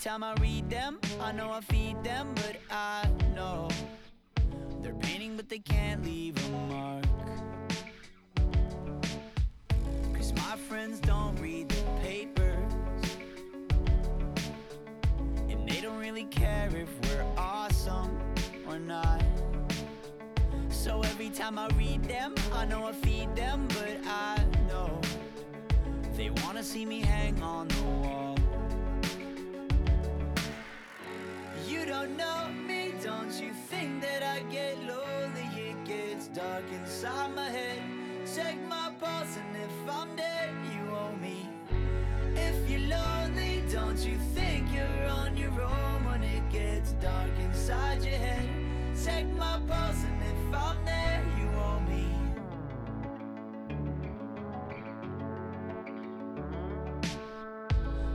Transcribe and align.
Time 0.00 0.24
I 0.24 0.32
read 0.40 0.70
them, 0.70 0.98
I 1.20 1.30
know 1.30 1.50
I 1.50 1.60
feed 1.60 2.02
them, 2.02 2.32
but 2.36 2.56
I 2.70 3.06
know 3.34 3.68
they're 4.80 4.94
painting, 4.94 5.36
but 5.36 5.50
they 5.50 5.58
can't 5.58 6.02
leave 6.02 6.34
a 6.46 6.50
mark. 6.72 7.04
Cause 10.14 10.32
my 10.32 10.56
friends 10.56 11.00
don't 11.00 11.36
read 11.38 11.68
the 11.68 11.82
papers. 12.00 12.72
And 15.50 15.68
they 15.68 15.82
don't 15.82 15.98
really 15.98 16.24
care 16.24 16.70
if 16.74 16.88
we're 17.10 17.26
awesome 17.36 18.18
or 18.66 18.78
not. 18.78 19.22
So 20.70 21.02
every 21.02 21.28
time 21.28 21.58
I 21.58 21.68
read 21.76 22.04
them, 22.04 22.34
I 22.54 22.64
know 22.64 22.86
I 22.86 22.92
feed 22.92 23.36
them, 23.36 23.68
but 23.68 23.98
I 24.06 24.42
know 24.66 24.98
they 26.16 26.30
wanna 26.42 26.62
see 26.62 26.86
me 26.86 27.00
hang 27.00 27.42
on 27.42 27.68
the 27.68 27.82
wall. 27.82 28.29
Don't 32.00 32.16
know 32.16 32.48
me, 32.66 32.94
don't 33.02 33.32
you 33.42 33.52
think 33.68 34.00
that 34.00 34.22
I 34.22 34.40
get 34.50 34.78
lonely? 34.78 35.46
It 35.54 35.84
gets 35.84 36.28
dark 36.28 36.64
inside 36.72 37.34
my 37.34 37.50
head. 37.50 37.82
Check 38.34 38.56
my 38.68 38.90
pulse, 38.98 39.36
and 39.36 39.56
if 39.56 39.94
I'm 39.94 40.16
dead, 40.16 40.50
you 40.72 40.80
owe 40.94 41.14
me. 41.16 41.46
If 42.34 42.70
you're 42.70 42.88
lonely, 42.88 43.62
don't 43.70 43.98
you 43.98 44.16
think 44.34 44.68
you're 44.72 45.08
on 45.10 45.36
your 45.36 45.52
own 45.60 46.04
when 46.06 46.22
it 46.22 46.48
gets 46.50 46.92
dark 46.92 47.30
inside 47.38 48.02
your 48.02 48.16
head? 48.16 48.48
Check 49.04 49.26
my 49.36 49.60
pulse, 49.68 50.02
and 50.02 50.22
if 50.22 50.54
I'm 50.54 50.82
there, 50.86 51.22
you 51.38 51.48
owe 51.68 51.80
me. 51.80 52.06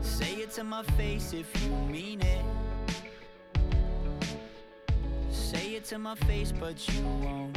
Say 0.02 0.34
it 0.42 0.52
to 0.54 0.64
my 0.64 0.82
face 0.98 1.34
if 1.34 1.48
you 1.64 1.70
mean 1.92 2.22
it. 2.22 2.55
to 5.90 6.00
my 6.00 6.16
face, 6.16 6.52
but 6.52 6.76
you 6.90 7.04
won't. 7.22 7.56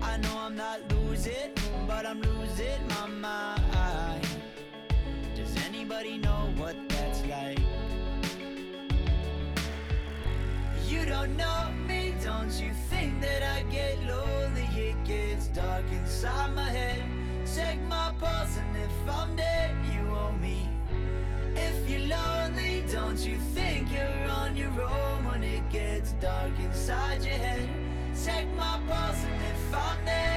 I 0.00 0.16
know 0.16 0.38
I'm 0.38 0.56
not 0.56 0.80
losing, 0.94 1.52
but 1.86 2.06
I'm 2.06 2.22
losing 2.22 2.80
my 2.88 3.06
mind. 3.06 4.26
Does 5.36 5.54
anybody 5.66 6.16
know 6.16 6.50
what 6.56 6.74
that's 6.88 7.20
like? 7.26 7.58
You 10.88 11.04
don't 11.04 11.36
know 11.36 11.70
me, 11.86 12.14
don't 12.24 12.52
you 12.58 12.70
think 12.88 13.20
that 13.20 13.42
I 13.42 13.62
get 13.70 14.02
lonely? 14.04 14.68
It 14.74 15.04
gets 15.04 15.48
dark 15.48 15.84
inside 15.92 16.54
my 16.54 16.70
head. 16.70 17.02
Check 17.54 17.78
my 17.90 18.14
pulse, 18.18 18.56
and 18.56 18.74
if 18.74 19.14
I'm 19.14 19.36
dead, 19.36 19.76
you 19.92 20.00
owe 20.08 20.32
me. 20.40 20.66
If 21.56 21.90
you're 21.90 22.08
lonely, 22.08 22.84
don't 22.90 23.18
you 23.18 23.36
think? 23.54 23.69
your 24.60 24.82
own 24.82 25.24
when 25.24 25.42
it 25.42 25.66
gets 25.70 26.12
dark 26.20 26.52
inside 26.58 27.24
your 27.24 27.34
head. 27.34 27.68
Take 28.24 28.48
my 28.54 28.78
pulse 28.86 29.24
and 29.24 29.42
if 29.42 29.74
I'm 29.74 30.04
there. 30.04 30.29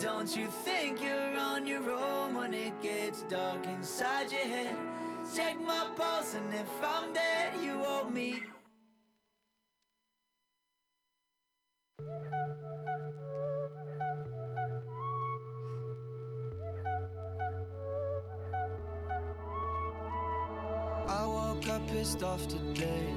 Don't 0.00 0.34
you 0.34 0.46
think 0.46 1.02
you're 1.02 1.38
on 1.38 1.66
your 1.66 1.90
own 1.90 2.34
when 2.34 2.54
it 2.54 2.80
gets 2.80 3.22
dark 3.24 3.66
inside 3.66 4.32
your 4.32 4.40
head? 4.40 4.74
Check 5.36 5.60
my 5.60 5.88
pulse, 5.94 6.34
and 6.34 6.54
if 6.54 6.66
I'm 6.82 7.12
dead, 7.12 7.52
you 7.62 7.82
owe 7.84 8.08
me. 8.08 8.42
I 21.08 21.26
woke 21.26 21.68
up 21.68 21.86
pissed 21.88 22.22
off 22.22 22.48
today. 22.48 23.14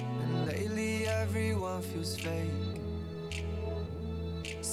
And 0.00 0.46
lately 0.46 1.06
everyone 1.06 1.82
feels 1.82 2.16
fake. 2.16 2.50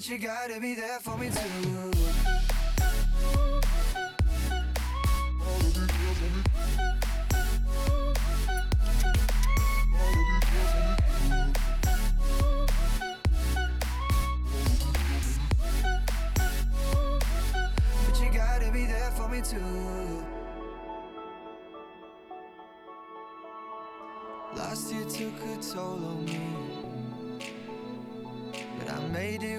But 0.00 0.08
you 0.08 0.16
gotta 0.16 0.58
be 0.58 0.74
there 0.74 0.98
for 1.00 1.14
me 1.18 1.28
too. 1.28 1.90
But 18.06 18.20
you 18.22 18.30
gotta 18.32 18.70
be 18.72 18.86
there 18.86 19.10
for 19.10 19.28
me 19.28 19.42
too. 19.42 20.24
Last 24.56 24.90
year 24.94 25.04
took 25.04 25.42
a 25.44 25.62
toll 25.62 26.02
on 26.06 26.24
me. 26.24 26.40
But 28.78 28.94
I 28.94 28.98
made 29.08 29.42
it 29.42 29.58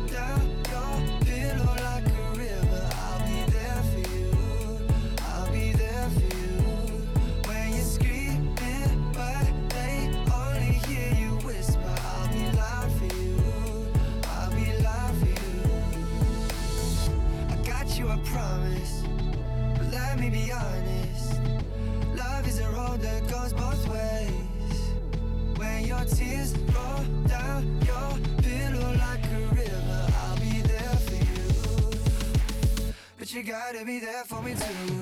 for 34.25 34.41
me 34.41 34.53
too. 34.53 35.00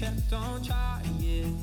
Kept 0.00 0.32
on 0.32 0.62
trying. 0.62 1.56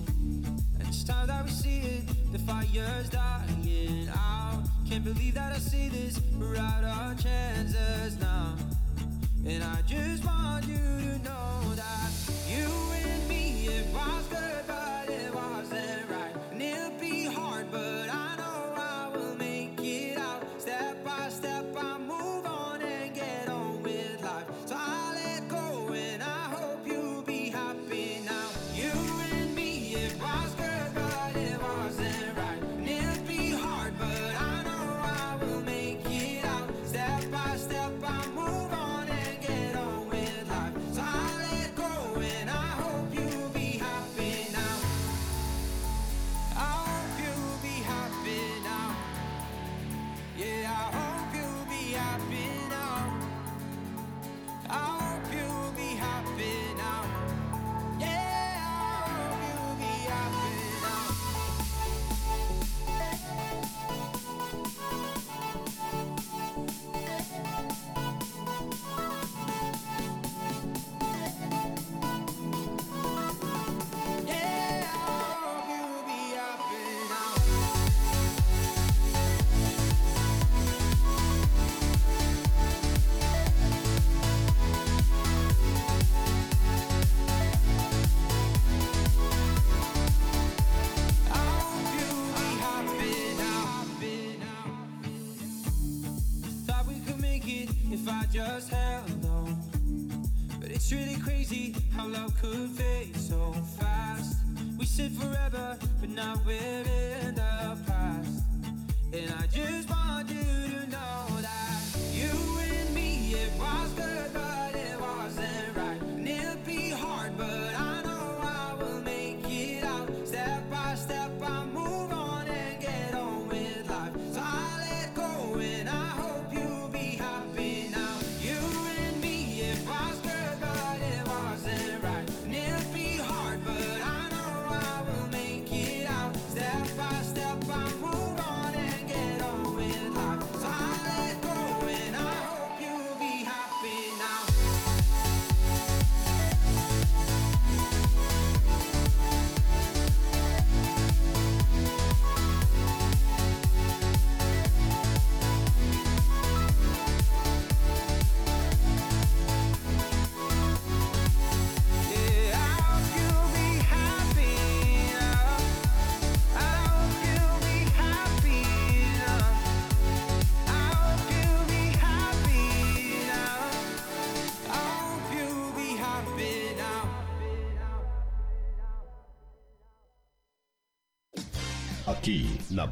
And 0.79 0.87
it's 0.87 1.03
time 1.03 1.27
that 1.27 1.45
we 1.45 1.51
see 1.51 1.79
it, 1.79 2.31
the 2.31 2.39
fire's 2.39 3.09
dying 3.09 4.09
out. 4.09 4.63
Can't 4.89 5.03
believe 5.03 5.35
that 5.35 5.51
I 5.53 5.59
see 5.59 5.89
this, 5.89 6.19
we're 6.39 6.55
out 6.57 6.83
of 6.83 7.23
chances 7.23 8.19
now. 8.19 8.55
And 9.45 9.63
I 9.63 9.81
just 9.85 10.25
want 10.25 10.65
you 10.65 10.77
to 10.77 11.19
know 11.19 11.42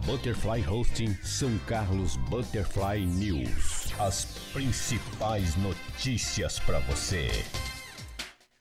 Butterfly 0.06 0.68
Hosting 0.68 1.16
São 1.24 1.56
Carlos 1.68 2.16
Butterfly 2.16 3.06
News. 3.06 3.94
As 4.00 4.26
principais 4.52 5.56
notícias 5.58 6.60
para 6.60 6.80
você. 6.80 7.30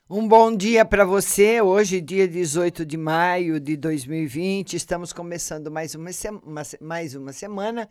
Um 0.09 0.27
bom 0.27 0.55
dia 0.55 0.85
para 0.85 1.03
você. 1.03 1.59
Hoje, 1.59 1.99
dia 1.99 2.27
18 2.27 2.85
de 2.85 2.95
maio 2.95 3.59
de 3.59 3.75
2020, 3.75 4.75
estamos 4.75 5.11
começando 5.11 5.71
mais 5.71 5.95
uma, 5.95 6.11
uma 6.43 6.61
mais 6.79 7.15
uma 7.15 7.33
semana 7.33 7.89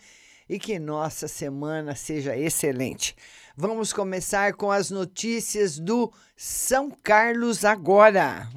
e 0.49 0.59
que 0.59 0.79
nossa 0.79 1.27
semana 1.27 1.97
seja 1.97 2.37
excelente. 2.37 3.17
Vamos 3.57 3.93
começar 3.93 4.55
com 4.55 4.71
as 4.71 4.91
notícias 4.91 5.79
do 5.79 6.13
São 6.37 6.91
Carlos 7.03 7.65
agora. 7.65 8.49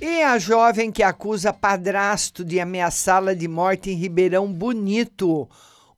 E 0.00 0.22
a 0.22 0.38
jovem 0.38 0.92
que 0.92 1.02
acusa 1.02 1.52
padrasto 1.52 2.44
de 2.44 2.60
ameaçá-la 2.60 3.34
de 3.34 3.48
morte 3.48 3.90
em 3.90 3.94
Ribeirão 3.94 4.52
Bonito. 4.52 5.48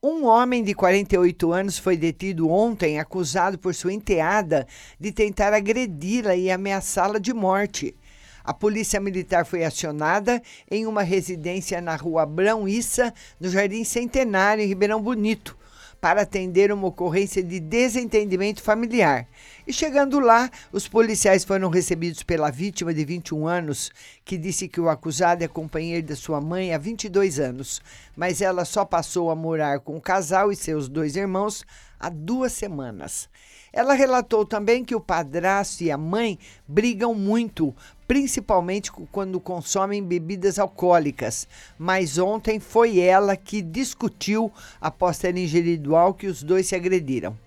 Um 0.03 0.25
homem 0.25 0.65
de 0.65 0.73
48 0.73 1.53
anos 1.53 1.79
foi 1.79 1.99
detido 1.99 2.49
ontem, 2.49 2.99
acusado 2.99 3.59
por 3.59 3.75
sua 3.75 3.93
enteada 3.93 4.67
de 4.99 5.13
tentar 5.13 5.53
agredi-la 5.53 6.35
e 6.35 6.51
ameaçá-la 6.51 7.19
de 7.19 7.35
morte. 7.35 7.95
A 8.43 8.55
polícia 8.55 8.99
militar 8.99 9.45
foi 9.45 9.65
acionada 9.65 10.41
em 10.71 10.87
uma 10.87 11.03
residência 11.03 11.79
na 11.83 11.95
rua 11.95 12.23
Abrão 12.23 12.67
Issa, 12.67 13.13
no 13.39 13.51
Jardim 13.51 13.85
Centenário, 13.85 14.65
em 14.65 14.67
Ribeirão 14.67 15.03
Bonito, 15.03 15.59
para 16.01 16.23
atender 16.23 16.73
uma 16.73 16.87
ocorrência 16.87 17.43
de 17.43 17.61
desentendimento 17.61 18.63
familiar. 18.63 19.27
E 19.67 19.73
chegando 19.73 20.19
lá, 20.19 20.51
os 20.73 20.89
policiais 20.89 21.45
foram 21.45 21.69
recebidos 21.69 22.23
pela 22.23 22.51
vítima 22.51 22.95
de 22.95 23.05
21 23.05 23.47
anos, 23.47 23.91
que 24.25 24.39
disse 24.39 24.67
que 24.67 24.81
o 24.81 24.89
acusado 24.89 25.45
é 25.45 25.49
companheiro 25.49 26.07
da 26.07 26.17
sua 26.17 26.41
mãe 26.41 26.73
há 26.73 26.79
22 26.79 27.39
anos, 27.39 27.83
mas 28.17 28.41
ela 28.41 28.65
só 28.65 28.85
passou 28.85 29.31
a 29.31 29.37
morar 29.37 29.81
com 29.81 29.97
o 29.97 30.01
casal 30.01 30.51
e 30.51 30.57
seus 30.57 30.89
dois 30.89 31.17
irmãos 31.17 31.65
há 31.99 32.09
duas 32.09 32.53
semanas. 32.53 33.29
Ela 33.73 33.93
relatou 33.95 34.45
também 34.45 34.85
que 34.85 34.95
o 34.95 35.01
padrasto 35.01 35.85
e 35.85 35.91
a 35.91 35.99
mãe 35.99 36.39
brigam 36.67 37.15
muito, 37.15 37.75
principalmente 38.11 38.91
quando 39.13 39.39
consomem 39.39 40.03
bebidas 40.03 40.59
alcoólicas. 40.59 41.47
Mas 41.79 42.19
ontem 42.19 42.59
foi 42.59 42.99
ela 42.99 43.37
que 43.37 43.63
discutiu 43.63 44.51
após 44.81 45.17
ter 45.17 45.37
ingerido 45.37 45.95
álcool 45.95 46.19
que 46.19 46.27
os 46.27 46.43
dois 46.43 46.67
se 46.67 46.75
agrediram. 46.75 47.39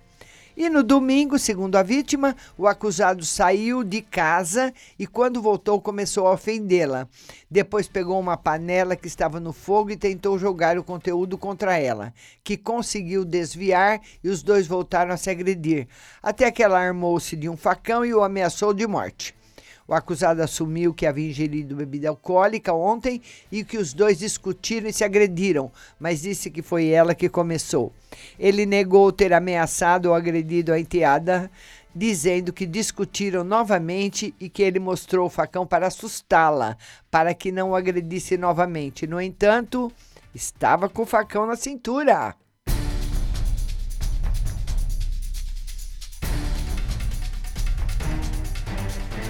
E 0.56 0.70
no 0.70 0.82
domingo, 0.82 1.38
segundo 1.38 1.76
a 1.76 1.82
vítima, 1.82 2.34
o 2.56 2.66
acusado 2.66 3.26
saiu 3.26 3.84
de 3.84 4.00
casa 4.00 4.72
e, 4.98 5.06
quando 5.06 5.42
voltou, 5.42 5.78
começou 5.82 6.26
a 6.26 6.32
ofendê-la. 6.32 7.06
Depois 7.50 7.86
pegou 7.86 8.18
uma 8.18 8.38
panela 8.38 8.96
que 8.96 9.06
estava 9.06 9.38
no 9.38 9.52
fogo 9.52 9.90
e 9.90 9.98
tentou 9.98 10.38
jogar 10.38 10.78
o 10.78 10.84
conteúdo 10.84 11.36
contra 11.36 11.76
ela, 11.76 12.14
que 12.42 12.56
conseguiu 12.56 13.22
desviar 13.22 14.00
e 14.22 14.30
os 14.30 14.42
dois 14.42 14.66
voltaram 14.66 15.12
a 15.12 15.18
se 15.18 15.28
agredir. 15.28 15.86
Até 16.22 16.50
que 16.50 16.62
ela 16.62 16.80
armou-se 16.80 17.36
de 17.36 17.50
um 17.50 17.56
facão 17.56 18.02
e 18.02 18.14
o 18.14 18.24
ameaçou 18.24 18.72
de 18.72 18.86
morte. 18.86 19.34
O 19.86 19.92
acusado 19.92 20.42
assumiu 20.42 20.94
que 20.94 21.06
havia 21.06 21.28
ingerido 21.28 21.76
bebida 21.76 22.08
alcoólica 22.08 22.72
ontem 22.72 23.20
e 23.52 23.62
que 23.62 23.76
os 23.76 23.92
dois 23.92 24.18
discutiram 24.18 24.88
e 24.88 24.92
se 24.92 25.04
agrediram, 25.04 25.70
mas 26.00 26.22
disse 26.22 26.50
que 26.50 26.62
foi 26.62 26.88
ela 26.88 27.14
que 27.14 27.28
começou. 27.28 27.92
Ele 28.38 28.64
negou 28.64 29.12
ter 29.12 29.32
ameaçado 29.32 30.06
ou 30.06 30.14
agredido 30.14 30.72
a 30.72 30.80
enteada, 30.80 31.50
dizendo 31.94 32.52
que 32.52 32.64
discutiram 32.64 33.44
novamente 33.44 34.34
e 34.40 34.48
que 34.48 34.62
ele 34.62 34.80
mostrou 34.80 35.26
o 35.26 35.30
facão 35.30 35.66
para 35.66 35.86
assustá-la, 35.86 36.78
para 37.10 37.34
que 37.34 37.52
não 37.52 37.70
o 37.70 37.76
agredisse 37.76 38.38
novamente. 38.38 39.06
No 39.06 39.20
entanto, 39.20 39.92
estava 40.34 40.88
com 40.88 41.02
o 41.02 41.06
facão 41.06 41.46
na 41.46 41.56
cintura. 41.56 42.34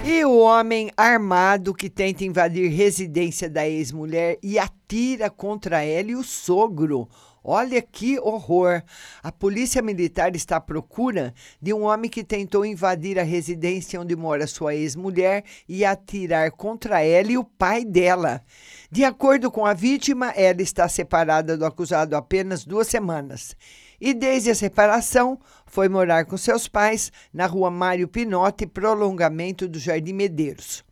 E 0.07 0.23
o 0.23 0.37
homem 0.37 0.91
armado 0.95 1.73
que 1.73 1.89
tenta 1.89 2.23
invadir 2.23 2.69
residência 2.69 3.49
da 3.49 3.67
ex-mulher 3.67 4.37
e 4.43 4.59
atira 4.59 5.31
contra 5.31 5.83
ela 5.83 6.11
e 6.11 6.15
o 6.15 6.23
sogro. 6.23 7.09
Olha 7.43 7.81
que 7.81 8.19
horror! 8.19 8.83
A 9.23 9.31
polícia 9.31 9.81
militar 9.81 10.35
está 10.35 10.57
à 10.57 10.61
procura 10.61 11.33
de 11.59 11.73
um 11.73 11.85
homem 11.85 12.07
que 12.07 12.23
tentou 12.23 12.63
invadir 12.63 13.17
a 13.17 13.23
residência 13.23 13.99
onde 13.99 14.15
mora 14.15 14.45
sua 14.45 14.75
ex-mulher 14.75 15.43
e 15.67 15.83
atirar 15.83 16.51
contra 16.51 17.01
ela 17.01 17.31
e 17.31 17.37
o 17.39 17.43
pai 17.43 17.83
dela. 17.83 18.43
De 18.91 19.03
acordo 19.03 19.49
com 19.49 19.65
a 19.65 19.73
vítima, 19.73 20.29
ela 20.35 20.61
está 20.61 20.87
separada 20.87 21.57
do 21.57 21.65
acusado 21.65 22.15
há 22.15 22.19
apenas 22.19 22.63
duas 22.63 22.85
semanas 22.85 23.55
e 23.99 24.13
desde 24.13 24.51
a 24.51 24.55
separação 24.55 25.39
foi 25.65 25.89
morar 25.89 26.25
com 26.25 26.37
seus 26.37 26.67
pais 26.67 27.11
na 27.33 27.45
rua 27.45 27.69
Mário 27.69 28.07
Pinotti, 28.07 28.65
prolongamento 28.65 29.67
do 29.67 29.79
Jardim 29.79 30.13
Medeiros. 30.13 30.83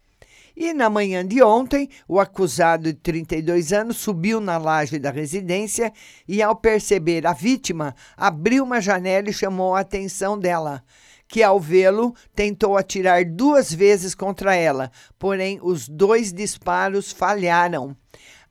E 0.55 0.71
na 0.71 0.87
manhã 0.87 1.25
de 1.25 1.41
ontem, 1.41 1.89
o 2.07 2.19
acusado 2.19 2.83
de 2.83 2.93
32 2.93 3.73
anos 3.73 3.97
subiu 3.97 4.39
na 4.39 4.57
laje 4.57 4.99
da 4.99 5.09
residência 5.09 5.91
e, 6.27 6.43
ao 6.43 6.55
perceber 6.55 7.25
a 7.25 7.33
vítima, 7.33 7.95
abriu 8.15 8.63
uma 8.63 8.79
janela 8.79 9.29
e 9.29 9.33
chamou 9.33 9.75
a 9.75 9.79
atenção 9.79 10.37
dela, 10.37 10.83
que, 11.27 11.41
ao 11.41 11.59
vê-lo, 11.59 12.13
tentou 12.35 12.77
atirar 12.77 13.25
duas 13.25 13.73
vezes 13.73 14.13
contra 14.13 14.55
ela, 14.55 14.91
porém 15.17 15.59
os 15.63 15.89
dois 15.89 16.31
disparos 16.31 17.11
falharam. 17.11 17.97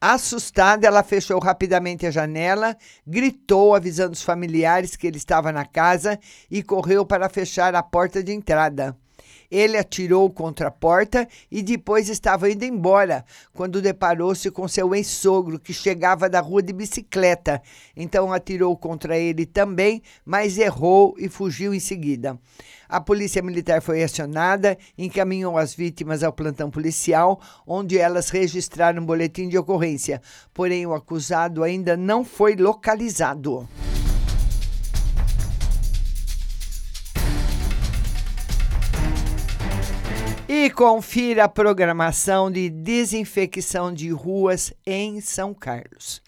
Assustada, 0.04 0.85
ela 0.85 1.04
fechou 1.04 1.38
rapidamente 1.38 2.04
a 2.04 2.11
janela, 2.11 2.76
gritou, 3.06 3.73
avisando 3.73 4.14
os 4.14 4.23
familiares 4.23 4.97
que 4.97 5.06
ele 5.06 5.16
estava 5.16 5.52
na 5.52 5.64
casa 5.64 6.18
e 6.50 6.61
correu 6.61 7.06
para 7.06 7.28
fechar 7.28 7.73
a 7.76 7.85
porta 7.85 8.21
de 8.21 8.32
entrada. 8.32 8.97
Ele 9.52 9.76
atirou 9.76 10.30
contra 10.30 10.68
a 10.68 10.71
porta 10.71 11.28
e 11.50 11.62
depois 11.62 12.09
estava 12.09 12.50
indo 12.50 12.65
embora, 12.65 13.23
quando 13.52 13.82
deparou-se 13.82 14.50
com 14.50 14.67
seu 14.67 14.95
ex-sogro, 14.95 15.60
que 15.60 15.75
chegava 15.75 16.26
da 16.26 16.41
rua 16.41 16.62
de 16.62 16.73
bicicleta. 16.73 17.60
Então 17.95 18.32
atirou 18.32 18.75
contra 18.78 19.19
ele 19.19 19.45
também, 19.45 20.00
mas 20.25 20.56
errou 20.56 21.15
e 21.19 21.28
fugiu 21.28 21.75
em 21.75 21.80
seguida. 21.80 22.38
A 22.88 22.99
polícia 22.99 23.43
militar 23.43 23.82
foi 23.82 24.02
acionada, 24.02 24.78
encaminhou 24.97 25.58
as 25.58 25.75
vítimas 25.75 26.23
ao 26.23 26.32
plantão 26.32 26.71
policial, 26.71 27.38
onde 27.67 27.99
elas 27.99 28.30
registraram 28.30 29.02
um 29.02 29.06
boletim 29.06 29.50
de 29.50 29.58
ocorrência. 29.58 30.23
Porém, 30.54 30.86
o 30.86 30.95
acusado 30.95 31.62
ainda 31.62 31.95
não 31.95 32.25
foi 32.25 32.56
localizado. 32.56 33.69
E 40.54 40.69
confira 40.69 41.45
a 41.45 41.49
programação 41.49 42.50
de 42.50 42.69
desinfecção 42.69 43.91
de 43.91 44.10
ruas 44.10 44.71
em 44.84 45.19
São 45.19 45.54
Carlos. 45.54 46.21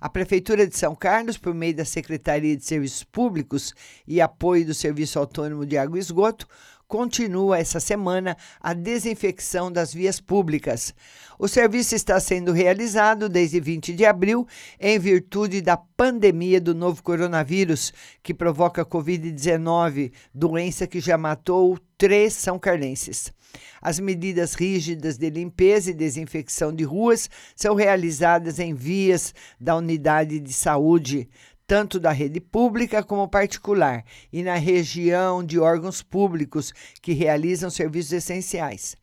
A 0.00 0.08
Prefeitura 0.08 0.68
de 0.68 0.78
São 0.78 0.94
Carlos, 0.94 1.36
por 1.36 1.52
meio 1.52 1.74
da 1.74 1.84
Secretaria 1.84 2.56
de 2.56 2.64
Serviços 2.64 3.02
Públicos 3.02 3.74
e 4.06 4.20
apoio 4.20 4.64
do 4.64 4.72
Serviço 4.72 5.18
Autônomo 5.18 5.66
de 5.66 5.76
Água 5.76 5.98
e 5.98 6.00
Esgoto, 6.00 6.46
continua 6.86 7.58
essa 7.58 7.80
semana 7.80 8.36
a 8.60 8.72
desinfecção 8.72 9.72
das 9.72 9.92
vias 9.92 10.20
públicas. 10.20 10.94
O 11.36 11.48
serviço 11.48 11.96
está 11.96 12.20
sendo 12.20 12.52
realizado 12.52 13.28
desde 13.28 13.58
20 13.58 13.94
de 13.94 14.04
abril 14.04 14.46
em 14.78 14.96
virtude 14.96 15.60
da 15.60 15.76
pandemia 15.76 16.60
do 16.60 16.72
novo 16.72 17.02
coronavírus, 17.02 17.92
que 18.22 18.32
provoca 18.32 18.86
Covid-19, 18.86 20.12
doença 20.32 20.86
que 20.86 21.00
já 21.00 21.18
matou 21.18 21.76
três 21.98 22.32
são 22.32 22.60
carlenses. 22.60 23.32
As 23.80 23.98
medidas 23.98 24.54
rígidas 24.54 25.18
de 25.18 25.28
limpeza 25.30 25.90
e 25.90 25.94
desinfecção 25.94 26.72
de 26.72 26.84
ruas 26.84 27.28
são 27.54 27.74
realizadas 27.74 28.58
em 28.58 28.74
vias 28.74 29.34
da 29.60 29.76
unidade 29.76 30.38
de 30.38 30.52
saúde, 30.52 31.28
tanto 31.66 31.98
da 31.98 32.12
rede 32.12 32.40
pública 32.40 33.02
como 33.02 33.28
particular, 33.28 34.04
e 34.32 34.42
na 34.42 34.56
região 34.56 35.42
de 35.42 35.58
órgãos 35.58 36.02
públicos 36.02 36.72
que 37.00 37.12
realizam 37.12 37.70
serviços 37.70 38.12
essenciais. 38.12 38.96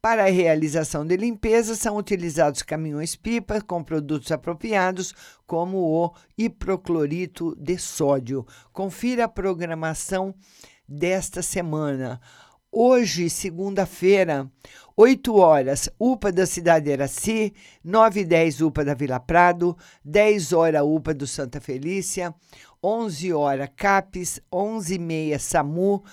Para 0.00 0.26
a 0.26 0.30
realização 0.30 1.04
de 1.04 1.16
limpeza, 1.16 1.74
são 1.74 1.96
utilizados 1.96 2.62
caminhões-pipa 2.62 3.60
com 3.60 3.82
produtos 3.82 4.30
apropriados, 4.30 5.12
como 5.44 5.78
o 5.78 6.14
hiproclorito 6.36 7.56
de 7.58 7.76
sódio. 7.76 8.46
Confira 8.72 9.24
a 9.24 9.28
programação 9.28 10.32
desta 10.88 11.42
semana. 11.42 12.20
Hoje, 12.70 13.30
segunda-feira, 13.30 14.46
8 14.94 15.34
horas, 15.34 15.88
UPA 15.98 16.30
da 16.30 16.44
Cidade 16.44 16.90
Eraci, 16.90 17.54
9 17.82 18.20
e 18.20 18.24
10 18.26 18.60
UPA 18.60 18.84
da 18.84 18.92
Vila 18.92 19.18
Prado, 19.18 19.74
10 20.04 20.52
horas 20.52 20.82
UPA 20.82 21.14
do 21.14 21.26
Santa 21.26 21.62
Felícia, 21.62 22.34
11 22.82 23.32
horas 23.32 23.70
CAPES, 23.74 24.42
11 24.52 24.94
e 24.94 24.98
meia 24.98 25.38
SAMU. 25.38 26.04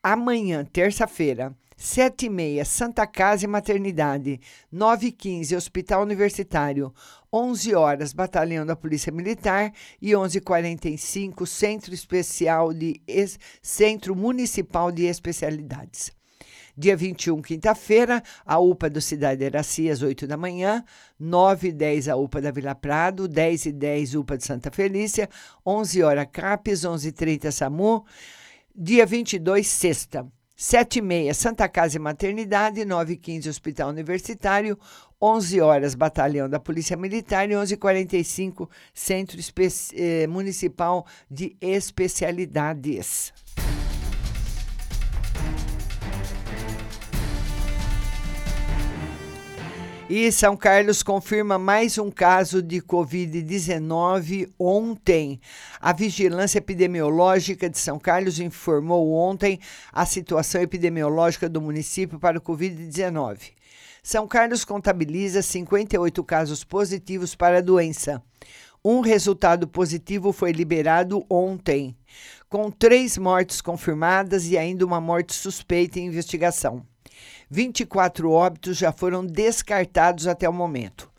Amanhã, 0.00 0.64
terça-feira, 0.64 1.52
7 1.82 2.26
e 2.26 2.28
meia 2.28 2.62
Santa 2.62 3.06
Casa 3.06 3.46
e 3.46 3.48
Maternidade, 3.48 4.38
9 4.70 5.06
e 5.06 5.12
15 5.12 5.56
Hospital 5.56 6.02
Universitário, 6.02 6.92
11 7.32 7.74
horas 7.74 8.12
Batalhão 8.12 8.66
da 8.66 8.76
Polícia 8.76 9.10
Militar. 9.10 9.72
E 10.00 10.10
11h45 10.10 11.46
Centro 11.46 11.94
Especial 11.94 12.74
de 12.74 13.00
Centro 13.62 14.14
Municipal 14.14 14.92
de 14.92 15.06
Especialidades. 15.06 16.12
Dia 16.76 16.94
21, 16.94 17.40
quinta-feira, 17.40 18.22
a 18.44 18.58
UPA 18.58 18.90
do 18.90 19.00
Cidade 19.00 19.42
Eraci, 19.42 19.88
às 19.88 20.02
8 20.02 20.26
da 20.26 20.36
manhã, 20.36 20.84
9 21.18 21.68
e 21.68 21.72
10 21.72 22.10
a 22.10 22.16
UPA 22.16 22.42
da 22.42 22.50
Vila 22.50 22.74
Prado, 22.74 23.26
10 23.26 23.66
e 23.66 23.72
10 23.72 24.16
UPA 24.16 24.36
de 24.36 24.44
Santa 24.44 24.70
Felícia, 24.70 25.30
11 25.64 26.02
horas 26.02 26.28
CAPES, 26.30 26.84
11 26.84 27.08
e 27.08 27.12
30 27.12 27.50
SAMU. 27.50 28.04
Dia 28.76 29.06
22, 29.06 29.66
sexta, 29.66 30.30
7 30.62 30.98
e 30.98 31.00
meia, 31.00 31.32
Santa 31.32 31.66
Casa 31.70 31.96
e 31.96 31.98
Maternidade, 31.98 32.84
9 32.84 33.14
e 33.14 33.16
15 33.16 33.48
Hospital 33.48 33.88
Universitário, 33.88 34.78
11 35.18 35.58
horas, 35.58 35.94
Batalhão 35.94 36.50
da 36.50 36.60
Polícia 36.60 36.98
Militar 36.98 37.48
e 37.50 37.56
11 37.56 37.72
e 37.72 37.76
45 37.78 38.70
Centro 38.92 39.40
Espe 39.40 39.68
eh, 39.94 40.26
Municipal 40.26 41.06
de 41.30 41.56
Especialidades. 41.62 43.32
E 50.12 50.32
São 50.32 50.56
Carlos 50.56 51.04
confirma 51.04 51.56
mais 51.56 51.96
um 51.96 52.10
caso 52.10 52.60
de 52.60 52.82
Covid-19 52.82 54.50
ontem. 54.58 55.40
A 55.80 55.92
Vigilância 55.92 56.58
Epidemiológica 56.58 57.70
de 57.70 57.78
São 57.78 57.96
Carlos 57.96 58.40
informou 58.40 59.12
ontem 59.12 59.60
a 59.92 60.04
situação 60.04 60.60
epidemiológica 60.62 61.48
do 61.48 61.60
município 61.60 62.18
para 62.18 62.38
o 62.38 62.40
Covid-19. 62.40 63.52
São 64.02 64.26
Carlos 64.26 64.64
contabiliza 64.64 65.42
58 65.42 66.24
casos 66.24 66.64
positivos 66.64 67.36
para 67.36 67.58
a 67.58 67.62
doença. 67.62 68.20
Um 68.84 69.02
resultado 69.02 69.68
positivo 69.68 70.32
foi 70.32 70.50
liberado 70.50 71.24
ontem, 71.30 71.96
com 72.48 72.68
três 72.68 73.16
mortes 73.16 73.60
confirmadas 73.60 74.48
e 74.48 74.58
ainda 74.58 74.84
uma 74.84 75.00
morte 75.00 75.32
suspeita 75.32 76.00
em 76.00 76.06
investigação. 76.06 76.84
24 77.50 78.30
óbitos 78.30 78.76
já 78.76 78.92
foram 78.92 79.26
descartados 79.26 80.28
até 80.28 80.48
o 80.48 80.52
momento. 80.52 81.10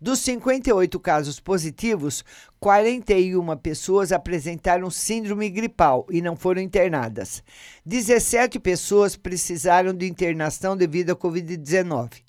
Dos 0.00 0.20
58 0.20 1.00
casos 1.00 1.40
positivos, 1.40 2.22
41 2.60 3.56
pessoas 3.56 4.12
apresentaram 4.12 4.90
síndrome 4.90 5.48
gripal 5.48 6.06
e 6.10 6.20
não 6.20 6.36
foram 6.36 6.60
internadas. 6.60 7.42
17 7.86 8.60
pessoas 8.60 9.16
precisaram 9.16 9.94
de 9.94 10.06
internação 10.06 10.76
devido 10.76 11.10
à 11.10 11.16
Covid-19. 11.16 12.22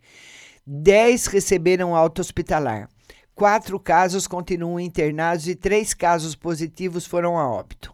10 0.66 1.28
receberam 1.28 1.96
alta 1.96 2.22
hospitalar. 2.22 2.90
Quatro 3.36 3.80
casos 3.80 4.26
continuam 4.26 4.80
internados 4.80 5.48
e 5.48 5.54
três 5.54 5.94
casos 5.94 6.36
positivos 6.36 7.06
foram 7.06 7.38
a 7.38 7.48
óbito. 7.48 7.94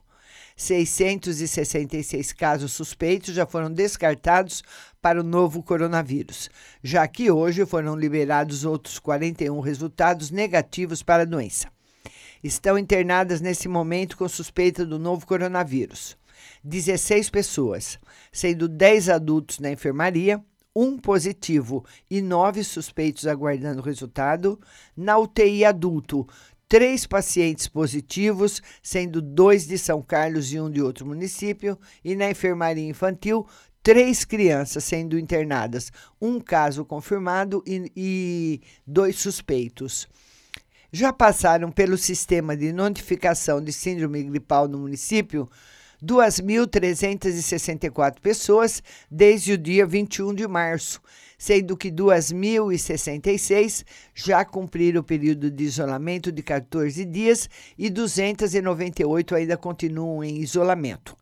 666 0.56 2.32
casos 2.32 2.72
suspeitos 2.72 3.36
já 3.36 3.46
foram 3.46 3.70
descartados 3.70 4.64
para 5.06 5.22
o 5.22 5.24
novo 5.24 5.62
coronavírus, 5.62 6.50
já 6.84 7.08
que 7.08 7.30
hoje 7.30 7.64
foram 7.64 7.96
liberados 7.96 8.66
outros 8.66 8.98
41 8.98 9.60
resultados 9.60 10.32
negativos 10.32 11.04
para 11.04 11.22
a 11.22 11.28
doença. 11.28 11.68
Estão 12.44 12.76
internadas 12.76 13.40
nesse 13.40 13.68
momento 13.68 14.18
com 14.18 14.28
suspeita 14.28 14.84
do 14.84 14.98
novo 14.98 15.28
coronavírus. 15.28 16.18
16 16.64 17.30
pessoas, 17.30 18.00
sendo 18.32 18.68
10 18.68 19.10
adultos 19.10 19.60
na 19.60 19.72
enfermaria, 19.72 20.44
um 20.76 20.98
positivo 20.98 21.86
e 22.10 22.20
nove 22.20 22.64
suspeitos 22.64 23.28
aguardando 23.28 23.84
resultado. 23.84 24.60
Na 24.98 25.20
UTI 25.20 25.66
adulto, 25.66 26.26
três 26.68 27.06
pacientes 27.06 27.68
positivos, 27.68 28.60
sendo 28.82 29.22
dois 29.22 29.68
de 29.68 29.78
São 29.78 30.02
Carlos 30.02 30.52
e 30.52 30.60
um 30.60 30.68
de 30.68 30.82
outro 30.82 31.06
município, 31.06 31.78
e 32.04 32.16
na 32.16 32.32
enfermaria 32.32 32.90
infantil, 32.90 33.46
três 33.86 34.26
crianças 34.26 34.84
sendo 34.84 35.18
internadas, 35.20 35.92
um 36.20 36.40
caso 36.40 36.84
confirmado 36.84 37.64
e, 37.68 37.92
e 37.96 38.60
dois 38.88 39.20
suspeitos. 39.20 40.08
Já 40.92 41.14
passaram 41.14 41.72
pelo 41.72 41.96
sistema 41.96 42.58
de 42.58 42.74
notificação 42.74 43.64
de 43.64 43.72
síndrome 43.72 44.24
gripal 44.24 44.68
no 44.68 44.80
município 44.80 45.48
2.364 46.04 48.20
pessoas 48.20 48.82
desde 49.10 49.54
o 49.54 49.58
dia 49.58 49.86
21 49.86 50.34
de 50.34 50.46
março, 50.48 51.00
sendo 51.38 51.78
que 51.78 51.92
2.066 51.92 53.86
já 54.16 54.44
cumpriram 54.44 55.02
o 55.02 55.04
período 55.04 55.52
de 55.52 55.64
isolamento 55.64 56.32
de 56.32 56.42
14 56.42 57.06
dias 57.06 57.48
e 57.78 57.92
298 57.92 59.36
ainda 59.36 59.56
continuam 59.56 60.24
em 60.24 60.40
isolamento. 60.40 61.16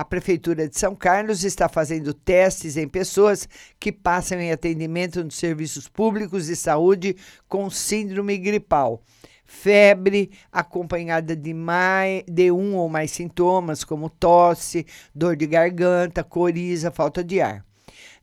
A 0.00 0.04
Prefeitura 0.06 0.66
de 0.66 0.78
São 0.78 0.96
Carlos 0.96 1.44
está 1.44 1.68
fazendo 1.68 2.14
testes 2.14 2.78
em 2.78 2.88
pessoas 2.88 3.46
que 3.78 3.92
passam 3.92 4.40
em 4.40 4.50
atendimento 4.50 5.22
nos 5.22 5.34
serviços 5.34 5.88
públicos 5.88 6.46
de 6.46 6.56
saúde 6.56 7.14
com 7.46 7.68
síndrome 7.68 8.38
gripal 8.38 9.02
febre 9.44 10.30
acompanhada 10.50 11.36
de, 11.36 11.52
mais, 11.52 12.22
de 12.26 12.50
um 12.50 12.76
ou 12.76 12.88
mais 12.88 13.10
sintomas, 13.10 13.84
como 13.84 14.08
tosse, 14.08 14.86
dor 15.14 15.36
de 15.36 15.46
garganta, 15.46 16.24
coriza, 16.24 16.90
falta 16.90 17.22
de 17.22 17.42
ar. 17.42 17.62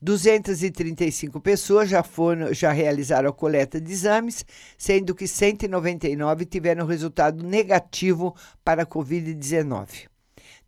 235 0.01 1.39
pessoas 1.39 1.89
já 1.89 2.01
foram 2.01 2.51
já 2.55 2.71
realizaram 2.71 3.29
a 3.29 3.33
coleta 3.33 3.79
de 3.79 3.91
exames, 3.91 4.43
sendo 4.79 5.13
que 5.13 5.27
199 5.27 6.43
tiveram 6.45 6.87
resultado 6.87 7.45
negativo 7.45 8.35
para 8.65 8.81
a 8.81 8.85
COVID-19. 8.87 10.07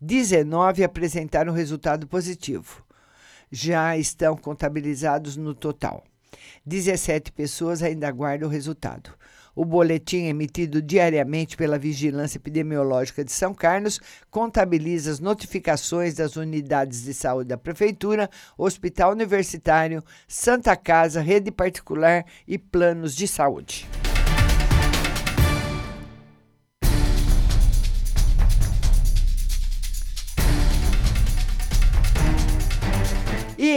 19 0.00 0.82
apresentaram 0.82 1.52
resultado 1.52 2.06
positivo. 2.06 2.82
Já 3.52 3.98
estão 3.98 4.36
contabilizados 4.36 5.36
no 5.36 5.54
total. 5.54 6.04
17 6.64 7.32
pessoas 7.32 7.82
ainda 7.82 8.08
aguardam 8.08 8.48
o 8.48 8.52
resultado. 8.52 9.10
O 9.54 9.64
boletim 9.64 10.26
emitido 10.26 10.80
diariamente 10.80 11.56
pela 11.56 11.78
Vigilância 11.78 12.38
Epidemiológica 12.38 13.24
de 13.24 13.32
São 13.32 13.52
Carlos 13.52 14.00
contabiliza 14.30 15.10
as 15.10 15.20
notificações 15.20 16.14
das 16.14 16.36
unidades 16.36 17.02
de 17.02 17.12
saúde 17.12 17.48
da 17.48 17.58
Prefeitura, 17.58 18.30
Hospital 18.56 19.12
Universitário, 19.12 20.02
Santa 20.26 20.76
Casa, 20.76 21.20
Rede 21.20 21.50
Particular 21.50 22.24
e 22.46 22.56
planos 22.56 23.14
de 23.14 23.26
saúde. 23.26 23.86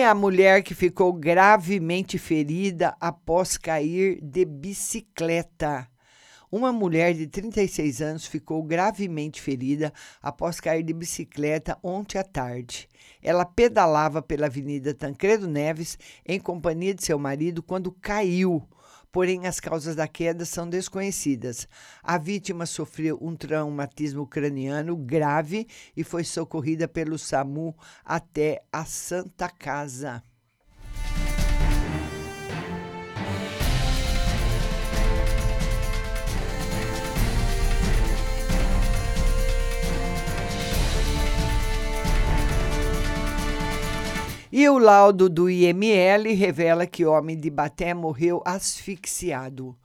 A 0.05 0.13
mulher 0.13 0.61
que 0.63 0.75
ficou 0.75 1.13
gravemente 1.13 2.17
ferida 2.17 2.95
após 2.99 3.57
cair 3.57 4.19
de 4.21 4.43
bicicleta. 4.43 5.87
Uma 6.51 6.71
mulher 6.73 7.13
de 7.13 7.25
36 7.25 8.01
anos 8.01 8.25
ficou 8.25 8.61
gravemente 8.61 9.41
ferida 9.41 9.93
após 10.21 10.59
cair 10.59 10.83
de 10.83 10.93
bicicleta 10.93 11.79
ontem 11.81 12.19
à 12.19 12.23
tarde. 12.23 12.87
Ela 13.21 13.45
pedalava 13.45 14.21
pela 14.21 14.47
Avenida 14.47 14.93
Tancredo 14.93 15.47
Neves 15.47 15.97
em 16.25 16.39
companhia 16.39 16.93
de 16.93 17.03
seu 17.03 17.17
marido 17.17 17.63
quando 17.63 17.91
caiu 17.91 18.61
porém 19.13 19.45
as 19.45 19.59
causas 19.59 19.95
da 19.95 20.07
queda 20.07 20.43
são 20.43 20.67
desconhecidas. 20.67 21.67
A 22.01 22.17
vítima 22.17 22.65
sofreu 22.65 23.19
um 23.21 23.35
traumatismo 23.35 24.25
craniano 24.25 24.97
grave 24.97 25.67
e 25.95 26.03
foi 26.03 26.23
socorrida 26.23 26.87
pelo 26.87 27.17
SAMU 27.19 27.75
até 28.03 28.63
a 28.73 28.83
Santa 28.83 29.47
Casa. 29.47 30.23
E 44.55 44.69
o 44.69 44.77
laudo 44.77 45.29
do 45.29 45.49
IML 45.49 46.31
revela 46.35 46.85
que 46.85 47.03
homem 47.03 47.35
de 47.35 47.49
Baté 47.49 47.91
morreu 47.91 48.39
asfixiado. 48.45 49.75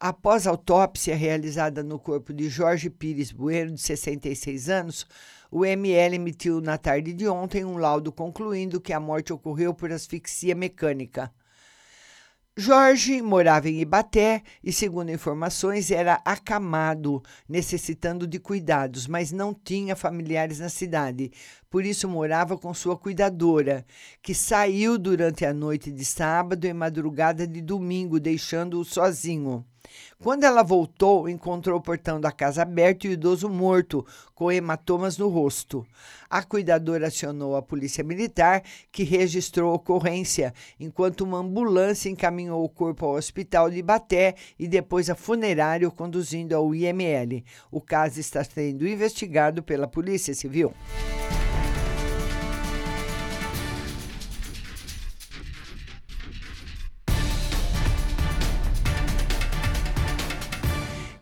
Após 0.00 0.44
autópsia 0.44 1.14
realizada 1.14 1.84
no 1.84 2.00
corpo 2.00 2.32
de 2.32 2.48
Jorge 2.48 2.90
Pires 2.90 3.30
Bueno, 3.30 3.76
de 3.76 3.80
66 3.80 4.68
anos, 4.68 5.06
o 5.52 5.64
ML 5.64 6.16
emitiu 6.16 6.60
na 6.60 6.76
tarde 6.76 7.12
de 7.12 7.28
ontem 7.28 7.64
um 7.64 7.76
laudo 7.76 8.10
concluindo 8.10 8.80
que 8.80 8.92
a 8.92 8.98
morte 8.98 9.32
ocorreu 9.32 9.72
por 9.72 9.92
asfixia 9.92 10.52
mecânica. 10.52 11.32
Jorge 12.54 13.22
morava 13.22 13.70
em 13.70 13.80
Ibaté 13.80 14.42
e, 14.62 14.70
segundo 14.74 15.10
informações, 15.10 15.90
era 15.90 16.20
acamado, 16.22 17.22
necessitando 17.48 18.26
de 18.26 18.38
cuidados, 18.38 19.06
mas 19.06 19.32
não 19.32 19.54
tinha 19.54 19.96
familiares 19.96 20.58
na 20.58 20.68
cidade. 20.68 21.32
Por 21.70 21.82
isso, 21.82 22.06
morava 22.06 22.58
com 22.58 22.74
sua 22.74 22.94
cuidadora, 22.94 23.86
que 24.20 24.34
saiu 24.34 24.98
durante 24.98 25.46
a 25.46 25.54
noite 25.54 25.90
de 25.90 26.04
sábado 26.04 26.66
e 26.66 26.74
madrugada 26.74 27.46
de 27.46 27.62
domingo, 27.62 28.20
deixando-o 28.20 28.84
sozinho. 28.84 29.64
Quando 30.22 30.44
ela 30.44 30.62
voltou, 30.62 31.28
encontrou 31.28 31.78
o 31.78 31.82
portão 31.82 32.20
da 32.20 32.30
casa 32.30 32.62
aberto 32.62 33.04
e 33.04 33.08
o 33.08 33.12
idoso 33.12 33.48
morto, 33.48 34.06
com 34.34 34.50
hematomas 34.50 35.18
no 35.18 35.28
rosto. 35.28 35.86
A 36.30 36.42
cuidadora 36.42 37.08
acionou 37.08 37.56
a 37.56 37.62
polícia 37.62 38.02
militar, 38.02 38.62
que 38.90 39.02
registrou 39.02 39.70
a 39.70 39.74
ocorrência, 39.74 40.54
enquanto 40.80 41.22
uma 41.22 41.38
ambulância 41.38 42.08
encaminhou 42.08 42.64
o 42.64 42.68
corpo 42.68 43.06
ao 43.06 43.14
hospital 43.14 43.70
de 43.70 43.82
Baté 43.82 44.34
e 44.58 44.66
depois 44.66 45.10
a 45.10 45.14
funerário, 45.14 45.90
conduzindo 45.90 46.54
ao 46.54 46.74
IML. 46.74 47.44
O 47.70 47.80
caso 47.80 48.20
está 48.20 48.42
sendo 48.42 48.86
investigado 48.86 49.62
pela 49.62 49.86
Polícia 49.86 50.34
Civil. 50.34 50.72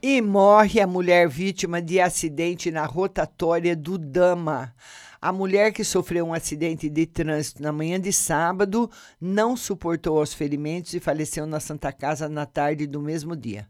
E 0.02 0.22
morre 0.22 0.80
a 0.80 0.86
mulher 0.86 1.28
vítima 1.28 1.82
de 1.82 2.00
acidente 2.00 2.70
na 2.70 2.86
rotatória 2.86 3.76
do 3.76 3.98
Dama. 3.98 4.74
A 5.20 5.30
mulher 5.30 5.74
que 5.74 5.84
sofreu 5.84 6.24
um 6.24 6.32
acidente 6.32 6.88
de 6.88 7.04
trânsito 7.04 7.62
na 7.62 7.70
manhã 7.70 8.00
de 8.00 8.10
sábado 8.10 8.90
não 9.20 9.54
suportou 9.54 10.22
os 10.22 10.32
ferimentos 10.32 10.94
e 10.94 11.00
faleceu 11.00 11.46
na 11.46 11.60
Santa 11.60 11.92
Casa 11.92 12.30
na 12.30 12.46
tarde 12.46 12.86
do 12.86 12.98
mesmo 12.98 13.36
dia. 13.36 13.68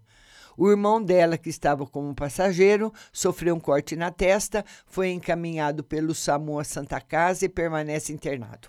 O 0.56 0.70
irmão 0.70 1.02
dela, 1.02 1.36
que 1.36 1.50
estava 1.50 1.84
como 1.84 2.14
passageiro, 2.14 2.92
sofreu 3.12 3.56
um 3.56 3.60
corte 3.60 3.96
na 3.96 4.12
testa, 4.12 4.64
foi 4.86 5.10
encaminhado 5.10 5.82
pelo 5.82 6.14
SAMU 6.14 6.60
à 6.60 6.64
Santa 6.64 7.00
Casa 7.00 7.46
e 7.46 7.48
permanece 7.48 8.12
internado. 8.12 8.68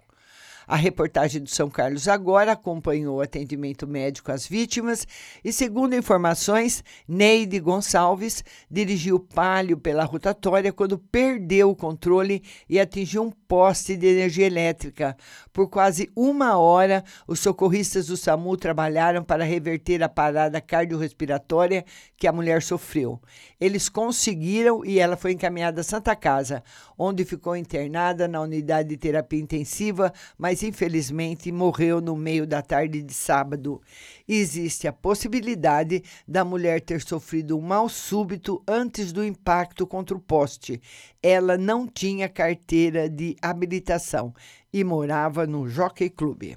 A 0.72 0.78
reportagem 0.78 1.44
do 1.44 1.50
São 1.50 1.70
Carlos 1.70 2.08
Agora 2.08 2.54
acompanhou 2.54 3.18
o 3.18 3.22
atendimento 3.22 3.86
médico 3.86 4.32
às 4.32 4.48
vítimas 4.48 5.06
e, 5.44 5.52
segundo 5.52 5.98
informações, 5.98 6.82
Neide 7.06 7.60
Gonçalves 7.60 8.42
dirigiu 8.72 9.20
palio 9.20 9.78
pela 9.78 10.06
rotatória 10.06 10.72
quando 10.72 10.98
perdeu 10.98 11.72
o 11.72 11.76
controle 11.76 12.42
e 12.70 12.80
atingiu 12.80 13.24
um 13.24 13.32
poste 13.52 13.98
de 13.98 14.08
energia 14.08 14.46
elétrica. 14.46 15.18
Por 15.52 15.68
quase 15.68 16.10
uma 16.16 16.58
hora, 16.58 17.04
os 17.28 17.42
socorristas 17.42 18.08
do 18.08 18.16
SAMU 18.16 18.56
trabalharam 18.56 19.26
para 19.26 19.44
reverter 19.44 20.02
a 20.02 20.08
parada 20.08 20.62
cardiorrespiratória 20.62 21.84
que 22.16 22.28
a 22.28 22.32
mulher 22.32 22.62
sofreu. 22.62 23.20
Eles 23.60 23.90
conseguiram 23.90 24.86
e 24.86 25.00
ela 25.00 25.18
foi 25.18 25.34
encaminhada 25.34 25.82
à 25.82 25.84
Santa 25.84 26.16
Casa, 26.16 26.64
onde 26.98 27.26
ficou 27.26 27.54
internada 27.54 28.26
na 28.26 28.40
unidade 28.40 28.88
de 28.88 28.96
terapia 28.96 29.42
intensiva, 29.42 30.14
mas 30.38 30.64
infelizmente 30.64 31.52
morreu 31.52 32.00
no 32.00 32.16
meio 32.16 32.48
da 32.48 32.62
tarde 32.62 33.02
de 33.02 33.14
sábado. 33.14 33.82
Existe 34.26 34.88
a 34.88 34.94
possibilidade 34.94 36.02
da 36.26 36.46
mulher 36.46 36.80
ter 36.80 37.02
sofrido 37.02 37.58
um 37.58 37.62
mal 37.62 37.90
súbito 37.90 38.64
antes 38.66 39.12
do 39.12 39.26
impacto 39.26 39.86
contra 39.86 40.16
o 40.16 40.22
poste. 40.22 40.82
Ela 41.22 41.58
não 41.58 41.86
tinha 41.86 42.30
carteira 42.30 43.10
de 43.10 43.36
habilitação 43.42 44.34
e 44.72 44.84
morava 44.84 45.48
no 45.48 45.68
Jockey 45.68 46.10
Club. 46.10 46.56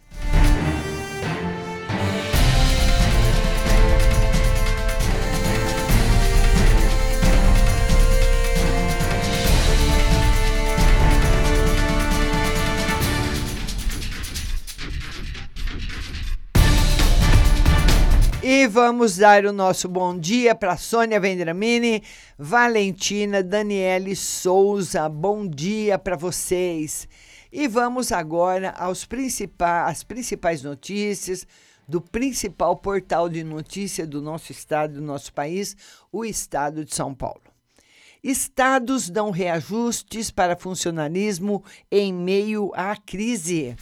E 18.46 18.66
vamos 18.66 19.16
dar 19.16 19.46
o 19.46 19.54
nosso 19.54 19.88
bom 19.88 20.18
dia 20.18 20.54
para 20.54 20.76
Sônia 20.76 21.18
Vendramini, 21.18 22.02
Valentina, 22.38 23.42
Daniele 23.42 24.14
Souza. 24.14 25.08
Bom 25.08 25.48
dia 25.48 25.98
para 25.98 26.14
vocês. 26.14 27.08
E 27.50 27.66
vamos 27.66 28.12
agora 28.12 28.72
aos 28.72 29.06
principais, 29.06 29.90
às 29.90 30.04
principais 30.04 30.62
notícias 30.62 31.46
do 31.88 32.02
principal 32.02 32.76
portal 32.76 33.30
de 33.30 33.42
notícia 33.42 34.06
do 34.06 34.20
nosso 34.20 34.52
estado, 34.52 34.96
do 34.96 35.00
nosso 35.00 35.32
país, 35.32 35.74
o 36.12 36.22
Estado 36.22 36.84
de 36.84 36.94
São 36.94 37.14
Paulo. 37.14 37.40
Estados 38.22 39.08
dão 39.08 39.30
reajustes 39.30 40.30
para 40.30 40.54
funcionalismo 40.54 41.64
em 41.90 42.12
meio 42.12 42.70
à 42.74 42.94
crise. 42.94 43.74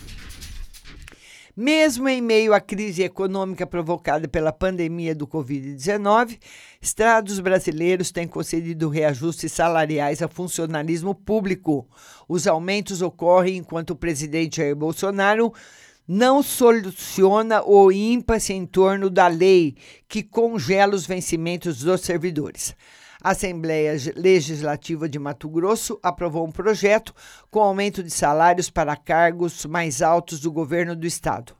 Mesmo 1.55 2.09
em 2.09 2.23
meio 2.23 2.55
à 2.55 2.61
crise 2.61 3.03
econômica 3.03 3.67
provocada 3.67 4.27
pela 4.27 4.51
pandemia 4.51 5.15
do 5.15 5.27
Covid-19, 5.27 6.39
estados 6.81 7.39
brasileiros 7.41 8.11
têm 8.11 8.27
concedido 8.27 8.89
reajustes 8.89 9.53
salariais 9.53 10.23
ao 10.23 10.31
funcionalismo 10.31 11.15
público. 11.15 11.87
Os 12.27 12.47
aumentos 12.47 13.03
ocorrem 13.03 13.59
enquanto 13.59 13.91
o 13.91 13.97
presidente 13.97 14.57
Jair 14.57 14.75
Bolsonaro 14.75 15.53
não 16.09 16.43
soluciona 16.43 17.63
o 17.63 17.93
impasse 17.93 18.55
em 18.55 18.65
torno 18.65 19.11
da 19.11 19.29
lei 19.29 19.77
que 20.09 20.23
congela 20.23 20.95
os 20.95 21.05
vencimentos 21.05 21.81
dos 21.81 22.01
servidores. 22.01 22.75
A 23.25 23.31
Assembleia 23.31 23.93
Legislativa 24.17 25.09
de 25.09 25.17
Mato 25.17 25.49
Grosso 25.49 25.97
aprovou 26.03 26.45
um 26.45 26.51
projeto 26.51 27.15
com 27.53 27.61
aumento 27.61 28.03
de 28.03 28.11
salários 28.11 28.69
para 28.69 28.97
cargos 28.97 29.65
mais 29.65 30.03
altos 30.03 30.41
do 30.41 30.51
governo 30.51 30.97
do 30.97 31.07
estado 31.07 31.55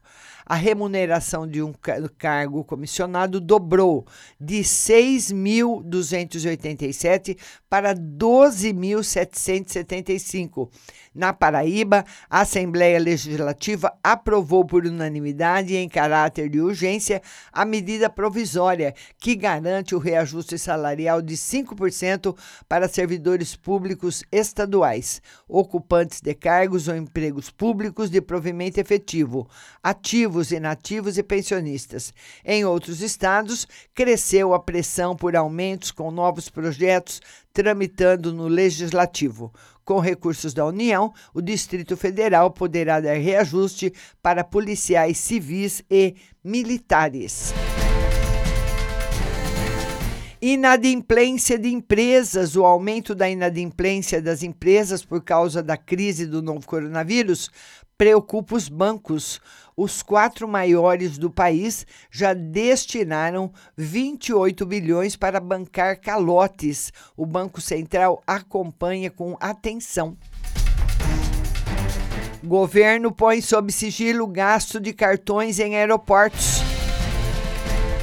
a 0.47 0.55
remuneração 0.55 1.47
de 1.47 1.63
um 1.63 1.75
cargo 2.19 2.65
comissionado 2.65 3.39
dobrou 3.41 4.07
de 4.41 4.61
6.287 4.61 7.37
para 7.69 7.95
12.775. 7.95 10.71
Na 11.15 11.35
Paraíba, 11.35 12.07
a 12.29 12.41
Assembleia 12.41 12.99
Legislativa 12.99 13.93
aprovou 14.03 14.65
por 14.65 14.87
unanimidade 14.87 15.75
e 15.75 15.77
em 15.77 15.87
caráter 15.87 16.49
de 16.49 16.59
urgência 16.59 17.21
a 17.53 17.67
medida 17.67 18.09
provisória 18.09 18.95
que 19.19 19.37
garante 19.37 19.95
o 19.95 19.99
reajuste 19.99 20.59
salarial 20.59 21.21
de 21.21 21.37
5% 21.37 22.35
para 22.67 22.89
servidores 22.89 23.55
públicos 23.55 24.25
estaduais, 24.33 25.21
ocupantes 25.47 26.23
de 26.23 26.35
cargos 26.35 26.89
ou 26.89 26.97
empregos 26.97 27.51
públicos 27.51 28.09
de 28.09 28.23
provimento 28.23 28.79
efetivo, 28.79 29.47
ativos, 30.33 30.51
inativos 30.51 31.19
e 31.19 31.23
pensionistas. 31.23 32.13
Em 32.45 32.65
outros 32.65 33.03
estados, 33.03 33.69
cresceu 33.95 34.55
a 34.55 34.59
pressão 34.59 35.15
por 35.15 35.37
aumentos 35.37 35.91
com 35.91 36.11
novos 36.11 36.49
projetos 36.49 37.21
tramitando 37.53 38.33
no 38.33 38.49
Legislativo. 38.49 39.53
Com 39.85 39.99
recursos 39.99 40.55
da 40.55 40.65
União, 40.65 41.13
o 41.35 41.43
Distrito 41.43 41.97
Federal 41.97 42.51
poderá 42.51 43.01
dar 43.01 43.15
reajuste 43.15 43.93
para 44.23 44.45
policiais 44.45 45.19
civis 45.19 45.83
e 45.91 46.15
militares. 46.43 47.53
Inadimplência 50.41 51.59
de 51.59 51.69
empresas. 51.69 52.57
O 52.57 52.65
aumento 52.65 53.15
da 53.15 53.29
inadimplência 53.29 54.21
das 54.21 54.43
empresas 54.43 55.05
por 55.05 55.23
causa 55.23 55.63
da 55.63 55.77
crise 55.77 56.27
do 56.27 56.43
novo 56.43 56.67
coronavírus 56.67 57.49
preocupa 57.97 58.55
os 58.55 58.69
bancos. 58.69 59.41
Os 59.77 60.03
quatro 60.03 60.47
maiores 60.47 61.17
do 61.17 61.31
país 61.31 61.87
já 62.11 62.35
destinaram 62.35 63.53
28 63.77 64.67
bilhões 64.67 65.17
para 65.17 65.41
bancar 65.41 66.01
calotes. 66.01 66.93
O 67.17 67.25
Banco 67.25 67.61
Central 67.61 68.23
acompanha 68.27 69.11
com 69.11 69.37
atenção. 69.41 70.17
Governo 72.45 73.13
põe 73.13 73.41
sob 73.41 73.73
sigilo 73.73 74.27
gasto 74.27 74.81
de 74.81 74.93
cartões 74.93 75.61
em 75.61 75.77
aeroportos. 75.77 76.61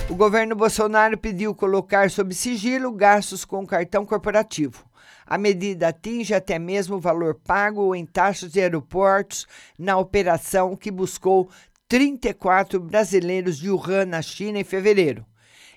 O 0.09 0.15
governo 0.15 0.55
Bolsonaro 0.55 1.17
pediu 1.17 1.53
colocar 1.53 2.09
sob 2.09 2.33
sigilo 2.33 2.91
gastos 2.91 3.45
com 3.45 3.65
cartão 3.67 4.05
corporativo. 4.05 4.88
A 5.29 5.37
medida 5.37 5.89
atinge 5.89 6.33
até 6.33 6.57
mesmo 6.57 6.95
o 6.95 6.99
valor 6.99 7.35
pago 7.35 7.93
em 7.93 8.03
taxas 8.03 8.51
de 8.51 8.59
aeroportos 8.59 9.45
na 9.77 9.95
operação 9.95 10.75
que 10.75 10.89
buscou 10.89 11.47
34 11.87 12.79
brasileiros 12.79 13.59
de 13.59 13.69
Wuhan, 13.69 14.05
na 14.05 14.23
China, 14.23 14.57
em 14.57 14.63
fevereiro. 14.63 15.23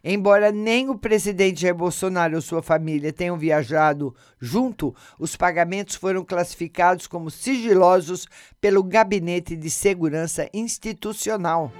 Embora 0.02 0.50
nem 0.50 0.88
o 0.88 0.96
presidente 0.96 1.60
Jair 1.60 1.74
Bolsonaro 1.74 2.36
ou 2.36 2.40
sua 2.40 2.62
família 2.62 3.12
tenham 3.12 3.36
viajado 3.36 4.16
junto, 4.40 4.96
os 5.18 5.36
pagamentos 5.36 5.96
foram 5.96 6.24
classificados 6.24 7.06
como 7.06 7.30
sigilosos 7.30 8.26
pelo 8.58 8.82
Gabinete 8.82 9.54
de 9.54 9.68
Segurança 9.68 10.48
Institucional. 10.54 11.70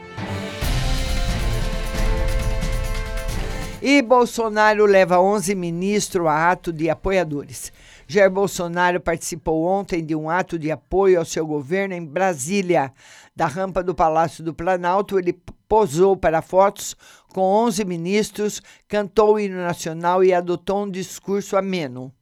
E 3.84 4.00
Bolsonaro 4.00 4.86
leva 4.86 5.20
11 5.20 5.56
ministros 5.56 6.28
a 6.28 6.52
ato 6.52 6.72
de 6.72 6.88
apoiadores. 6.88 7.72
Jair 8.06 8.30
Bolsonaro 8.30 9.00
participou 9.00 9.64
ontem 9.64 10.04
de 10.06 10.14
um 10.14 10.30
ato 10.30 10.56
de 10.56 10.70
apoio 10.70 11.18
ao 11.18 11.24
seu 11.24 11.44
governo 11.44 11.92
em 11.92 12.04
Brasília. 12.04 12.92
Da 13.34 13.46
rampa 13.46 13.82
do 13.82 13.92
Palácio 13.92 14.44
do 14.44 14.54
Planalto, 14.54 15.18
ele 15.18 15.36
posou 15.68 16.16
para 16.16 16.40
fotos 16.40 16.94
com 17.34 17.40
11 17.40 17.84
ministros, 17.84 18.62
cantou 18.86 19.34
o 19.34 19.40
hino 19.40 19.56
nacional 19.56 20.22
e 20.22 20.32
adotou 20.32 20.84
um 20.84 20.90
discurso 20.90 21.56
ameno. 21.56 22.12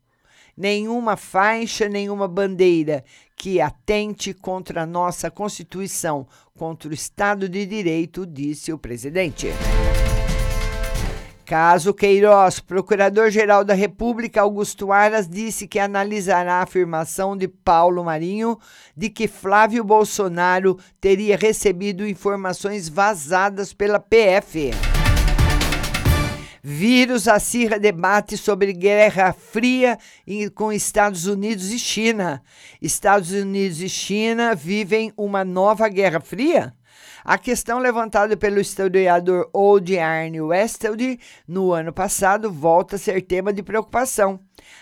Nenhuma 0.56 1.14
faixa, 1.14 1.90
nenhuma 1.90 2.26
bandeira 2.26 3.04
que 3.36 3.60
atente 3.60 4.32
contra 4.32 4.84
a 4.84 4.86
nossa 4.86 5.30
Constituição, 5.30 6.26
contra 6.56 6.88
o 6.88 6.94
Estado 6.94 7.50
de 7.50 7.66
Direito, 7.66 8.24
disse 8.24 8.72
o 8.72 8.78
presidente. 8.78 9.48
Caso 11.50 11.92
Queiroz, 11.92 12.60
Procurador-Geral 12.60 13.64
da 13.64 13.74
República 13.74 14.40
Augusto 14.40 14.92
Aras 14.92 15.28
disse 15.28 15.66
que 15.66 15.80
analisará 15.80 16.60
a 16.60 16.62
afirmação 16.62 17.36
de 17.36 17.48
Paulo 17.48 18.04
Marinho 18.04 18.56
de 18.96 19.10
que 19.10 19.26
Flávio 19.26 19.82
Bolsonaro 19.82 20.78
teria 21.00 21.36
recebido 21.36 22.06
informações 22.06 22.88
vazadas 22.88 23.72
pela 23.72 23.98
PF. 23.98 24.70
Vírus 26.62 27.26
acirra 27.26 27.80
debate 27.80 28.36
sobre 28.36 28.72
guerra 28.72 29.32
fria 29.32 29.98
com 30.54 30.72
Estados 30.72 31.26
Unidos 31.26 31.72
e 31.72 31.80
China. 31.80 32.44
Estados 32.80 33.32
Unidos 33.32 33.82
e 33.82 33.88
China 33.88 34.54
vivem 34.54 35.12
uma 35.16 35.44
nova 35.44 35.88
guerra 35.88 36.20
fria? 36.20 36.72
A 37.24 37.36
questão 37.36 37.78
levantada 37.78 38.36
pelo 38.36 38.60
historiador 38.60 39.48
Old 39.52 39.98
Arne 39.98 40.40
Westeld 40.40 41.20
no 41.46 41.72
ano 41.72 41.92
passado 41.92 42.50
volta 42.50 42.96
a 42.96 42.98
ser 42.98 43.20
tema 43.22 43.52
de 43.52 43.62
preocupação. 43.62 44.40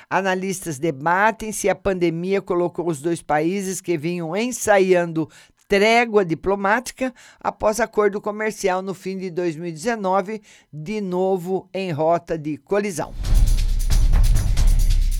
Analistas 0.08 0.78
debatem 0.78 1.50
se 1.50 1.68
a 1.68 1.74
pandemia 1.74 2.40
colocou 2.40 2.88
os 2.88 3.00
dois 3.00 3.20
países 3.20 3.80
que 3.80 3.98
vinham 3.98 4.36
ensaiando 4.36 5.28
trégua 5.66 6.24
diplomática 6.24 7.12
após 7.40 7.80
acordo 7.80 8.20
comercial 8.20 8.80
no 8.80 8.94
fim 8.94 9.18
de 9.18 9.30
2019, 9.30 10.40
de 10.72 11.00
novo 11.00 11.68
em 11.74 11.90
rota 11.90 12.38
de 12.38 12.56
colisão. 12.56 13.12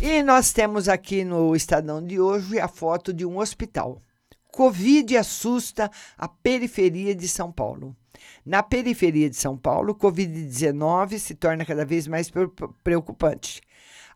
E 0.01 0.23
nós 0.23 0.53
temos 0.53 0.89
aqui 0.89 1.25
no 1.25 1.57
Estadão 1.57 2.03
de 2.03 2.21
hoje 2.21 2.61
a 2.61 2.69
foto 2.69 3.13
de 3.13 3.27
um 3.27 3.39
hospital. 3.39 4.01
Covid 4.59 5.17
assusta 5.17 5.89
a 6.17 6.27
periferia 6.27 7.15
de 7.15 7.29
São 7.29 7.53
Paulo. 7.53 7.95
Na 8.45 8.61
periferia 8.61 9.31
de 9.31 9.37
São 9.37 9.57
Paulo, 9.57 9.95
Covid-19 9.95 11.17
se 11.21 11.37
torna 11.37 11.65
cada 11.65 11.85
vez 11.85 12.09
mais 12.09 12.29
preocupante 12.83 13.61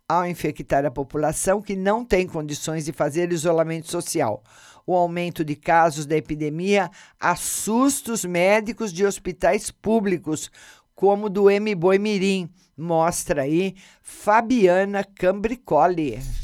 ao 0.09 0.27
infectar 0.27 0.85
a 0.85 0.91
população 0.91 1.63
que 1.63 1.77
não 1.77 2.05
tem 2.05 2.27
condições 2.27 2.85
de 2.85 2.91
fazer 2.93 3.31
isolamento 3.31 3.89
social. 3.89 4.43
O 4.85 4.97
aumento 4.97 5.45
de 5.45 5.55
casos 5.55 6.07
da 6.07 6.17
epidemia 6.17 6.91
assusta 7.21 8.13
os 8.13 8.25
médicos 8.25 8.93
de 8.93 9.07
hospitais 9.07 9.71
públicos, 9.71 10.51
como 10.93 11.31
do 11.31 11.49
M. 11.49 11.73
Boi 11.77 12.01
Mirim, 12.01 12.51
mostra 12.77 13.43
aí 13.43 13.77
Fabiana 14.03 15.05
Cambricoli. 15.05 16.42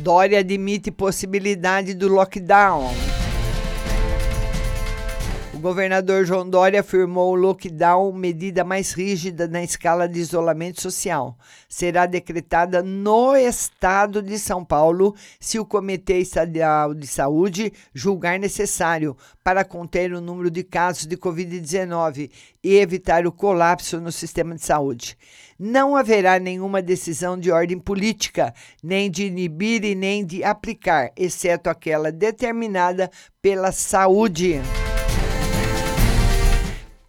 Dória 0.00 0.38
admite 0.38 0.90
possibilidade 0.90 1.92
do 1.92 2.08
lockdown 2.08 3.09
governador 5.60 6.24
João 6.24 6.48
Dória 6.48 6.80
afirmou 6.80 7.32
o 7.32 7.34
lockdown, 7.34 8.12
medida 8.12 8.64
mais 8.64 8.92
rígida 8.92 9.46
na 9.46 9.62
escala 9.62 10.08
de 10.08 10.18
isolamento 10.18 10.80
social. 10.80 11.36
Será 11.68 12.06
decretada 12.06 12.82
no 12.82 13.36
estado 13.36 14.22
de 14.22 14.38
São 14.38 14.64
Paulo 14.64 15.14
se 15.38 15.58
o 15.58 15.64
Comitê 15.64 16.18
Estadual 16.18 16.94
de 16.94 17.06
Saúde 17.06 17.72
julgar 17.94 18.38
necessário 18.38 19.16
para 19.44 19.64
conter 19.64 20.12
o 20.12 20.20
número 20.20 20.50
de 20.50 20.64
casos 20.64 21.06
de 21.06 21.16
Covid-19 21.16 22.30
e 22.62 22.76
evitar 22.76 23.26
o 23.26 23.32
colapso 23.32 24.00
no 24.00 24.10
sistema 24.10 24.54
de 24.54 24.64
saúde. 24.64 25.16
Não 25.58 25.94
haverá 25.94 26.38
nenhuma 26.38 26.80
decisão 26.80 27.38
de 27.38 27.50
ordem 27.50 27.78
política, 27.78 28.54
nem 28.82 29.10
de 29.10 29.26
inibir 29.26 29.84
e 29.84 29.94
nem 29.94 30.24
de 30.24 30.42
aplicar, 30.42 31.12
exceto 31.16 31.68
aquela 31.68 32.10
determinada 32.10 33.10
pela 33.42 33.70
saúde. 33.72 34.60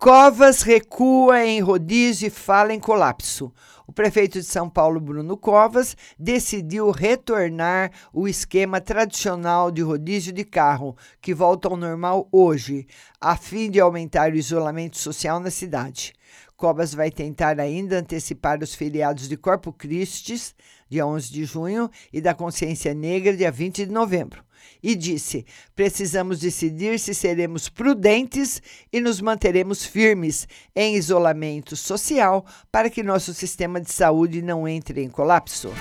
Covas 0.02 0.64
recua 0.64 1.46
em 1.46 1.60
rodízio 1.60 2.26
e 2.26 2.32
fala 2.32 2.74
em 2.74 2.80
colapso. 2.80 3.54
O 3.86 3.92
prefeito 3.92 4.40
de 4.40 4.44
São 4.44 4.68
Paulo, 4.68 5.00
Bruno 5.00 5.38
Covas, 5.38 5.96
decidiu 6.18 6.90
retornar 6.90 7.92
o 8.12 8.28
esquema 8.28 8.82
tradicional 8.82 9.70
de 9.70 9.84
rodízio 9.84 10.34
de 10.34 10.44
carro, 10.44 10.98
que 11.22 11.36
volta 11.36 11.68
ao 11.68 11.78
normal 11.78 12.28
hoje, 12.32 12.88
a 13.22 13.38
fim 13.38 13.70
de 13.70 13.80
aumentar 13.80 14.32
o 14.32 14.36
isolamento 14.36 14.98
social 14.98 15.40
na 15.40 15.52
cidade. 15.52 16.14
Covas 16.58 16.96
vai 16.96 17.12
tentar 17.12 17.60
ainda 17.60 18.00
antecipar 18.00 18.58
os 18.64 18.74
feriados 18.74 19.30
de 19.30 19.38
Corpo 19.38 19.72
Christi, 19.72 20.56
dia 20.90 21.06
11 21.06 21.32
de 21.32 21.46
junho, 21.46 21.92
e 22.12 22.20
da 22.20 22.34
Consciência 22.34 22.92
Negra, 22.96 23.38
dia 23.38 23.52
20 23.52 23.86
de 23.86 23.92
novembro 23.92 24.44
e 24.82 24.96
disse: 24.96 25.46
precisamos 25.76 26.40
decidir 26.40 27.00
se 27.00 27.14
seremos 27.14 27.70
prudentes 27.70 28.62
e 28.92 29.00
nos 29.00 29.22
manteremos 29.22 29.86
firmes 29.86 30.48
em 30.76 30.96
isolamento 30.96 31.76
social 31.76 32.46
para 32.72 32.90
que 32.90 33.04
nosso 33.04 33.34
sistema 33.34 33.80
de 33.80 33.92
saúde 33.92 34.42
não 34.42 34.68
entre 34.68 35.04
em 35.04 35.10
colapso. 35.10 35.72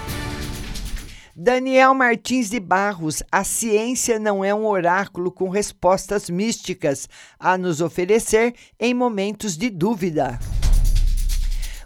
Daniel 1.34 1.94
Martins 1.94 2.50
de 2.50 2.60
Barros, 2.60 3.22
a 3.32 3.44
ciência 3.44 4.18
não 4.18 4.44
é 4.44 4.54
um 4.54 4.66
oráculo 4.66 5.30
com 5.30 5.48
respostas 5.48 6.28
místicas 6.28 7.08
a 7.38 7.56
nos 7.56 7.80
oferecer 7.80 8.54
em 8.78 8.92
momentos 8.92 9.56
de 9.56 9.70
dúvida. 9.70 10.38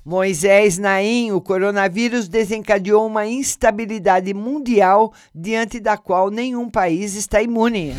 Moisés 0.04 0.76
Naim, 0.76 1.32
o 1.32 1.40
coronavírus 1.40 2.28
desencadeou 2.28 3.06
uma 3.06 3.26
instabilidade 3.26 4.34
mundial 4.34 5.14
diante 5.34 5.80
da 5.80 5.96
qual 5.96 6.30
nenhum 6.30 6.68
país 6.68 7.14
está 7.14 7.40
imune. 7.40 7.94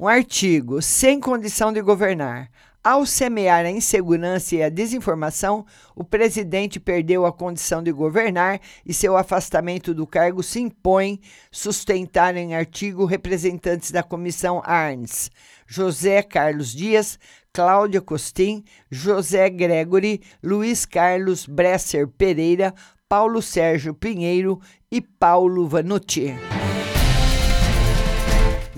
Um 0.00 0.08
artigo 0.08 0.80
sem 0.80 1.20
condição 1.20 1.70
de 1.70 1.82
governar. 1.82 2.48
Ao 2.90 3.04
semear 3.04 3.66
a 3.66 3.70
insegurança 3.70 4.56
e 4.56 4.62
a 4.62 4.70
desinformação, 4.70 5.66
o 5.94 6.02
presidente 6.02 6.80
perdeu 6.80 7.26
a 7.26 7.32
condição 7.34 7.82
de 7.82 7.92
governar 7.92 8.58
e 8.82 8.94
seu 8.94 9.14
afastamento 9.14 9.92
do 9.92 10.06
cargo 10.06 10.42
se 10.42 10.58
impõe, 10.58 11.20
sustentaram 11.52 12.38
em 12.38 12.54
artigo 12.54 13.04
representantes 13.04 13.90
da 13.90 14.02
comissão 14.02 14.62
Arns, 14.64 15.30
José 15.66 16.22
Carlos 16.22 16.72
Dias, 16.72 17.18
Cláudia 17.52 18.00
Costin, 18.00 18.64
José 18.90 19.50
Gregory, 19.50 20.22
Luiz 20.42 20.86
Carlos 20.86 21.44
Bresser 21.44 22.08
Pereira, 22.08 22.74
Paulo 23.06 23.42
Sérgio 23.42 23.92
Pinheiro 23.92 24.62
e 24.90 25.02
Paulo 25.02 25.68
Vanucci. 25.68 26.34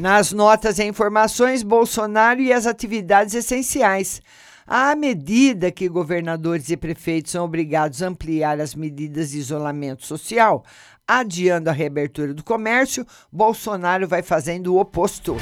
Nas 0.01 0.33
notas 0.33 0.79
e 0.79 0.85
informações, 0.85 1.63
Bolsonaro 1.63 2.41
e 2.41 2.55
as 2.55 2.67
atividades 2.67 3.35
essenciais. 3.35 4.23
À 4.67 4.97
medida 4.97 5.71
que 5.71 5.91
governadores 5.91 6.71
e 6.71 6.77
prefeitos 6.79 7.33
são 7.33 7.45
obrigados 7.45 8.03
a 8.03 8.07
ampliar 8.07 8.59
as 8.63 8.75
medidas 8.75 9.33
de 9.33 9.37
isolamento 9.37 10.07
social, 10.07 10.65
adiando 11.07 11.69
a 11.69 11.75
reabertura 11.75 12.33
do 12.33 12.43
comércio, 12.43 13.07
Bolsonaro 13.31 14.09
vai 14.09 14.23
fazendo 14.23 14.73
o 14.73 14.81
oposto. 14.81 15.37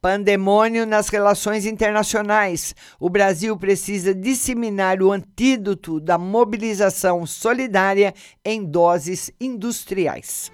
Pandemônio 0.00 0.86
nas 0.86 1.10
relações 1.10 1.66
internacionais. 1.66 2.74
O 2.98 3.10
Brasil 3.10 3.54
precisa 3.58 4.14
disseminar 4.14 5.02
o 5.02 5.12
antídoto 5.12 6.00
da 6.00 6.16
mobilização 6.16 7.26
solidária 7.26 8.14
em 8.42 8.64
doses 8.64 9.30
industriais. 9.38 10.50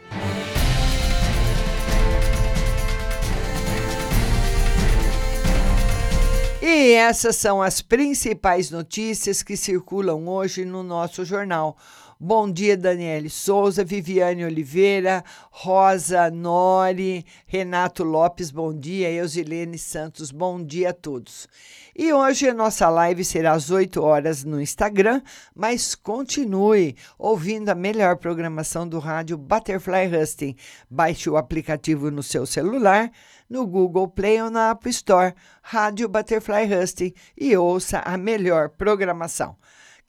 E 6.62 6.92
essas 6.92 7.36
são 7.36 7.62
as 7.62 7.80
principais 7.80 8.70
notícias 8.70 9.42
que 9.42 9.56
circulam 9.56 10.28
hoje 10.28 10.62
no 10.62 10.82
nosso 10.82 11.24
jornal. 11.24 11.74
Bom 12.22 12.52
dia, 12.52 12.76
Daniele 12.76 13.30
Souza, 13.30 13.82
Viviane 13.82 14.44
Oliveira, 14.44 15.24
Rosa 15.50 16.30
Nori, 16.30 17.24
Renato 17.46 18.04
Lopes, 18.04 18.50
bom 18.50 18.78
dia, 18.78 19.10
Eusilene 19.10 19.78
Santos, 19.78 20.30
bom 20.30 20.62
dia 20.62 20.90
a 20.90 20.92
todos. 20.92 21.48
E 21.96 22.12
hoje 22.12 22.46
a 22.46 22.52
nossa 22.52 22.90
live 22.90 23.24
será 23.24 23.52
às 23.52 23.70
8 23.70 24.02
horas 24.02 24.44
no 24.44 24.60
Instagram, 24.60 25.22
mas 25.54 25.94
continue 25.94 26.94
ouvindo 27.18 27.70
a 27.70 27.74
melhor 27.74 28.18
programação 28.18 28.86
do 28.86 28.98
rádio 28.98 29.38
Butterfly 29.38 30.14
Husting. 30.14 30.56
Baixe 30.90 31.30
o 31.30 31.38
aplicativo 31.38 32.10
no 32.10 32.22
seu 32.22 32.44
celular, 32.44 33.10
no 33.48 33.66
Google 33.66 34.08
Play 34.08 34.42
ou 34.42 34.50
na 34.50 34.68
App 34.72 34.86
Store, 34.90 35.34
Rádio 35.62 36.06
Butterfly 36.06 36.68
Husting 36.70 37.14
e 37.34 37.56
ouça 37.56 38.00
a 38.00 38.18
melhor 38.18 38.68
programação. 38.68 39.56